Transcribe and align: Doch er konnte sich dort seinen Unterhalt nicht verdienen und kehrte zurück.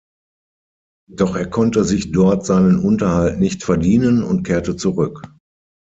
Doch 1.11 1.35
er 1.35 1.45
konnte 1.47 1.83
sich 1.83 2.11
dort 2.11 2.43
seinen 2.43 2.79
Unterhalt 2.83 3.37
nicht 3.39 3.63
verdienen 3.63 4.23
und 4.23 4.41
kehrte 4.41 4.75
zurück. 4.75 5.21